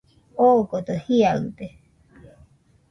[0.45, 1.67] Odogo jiaɨde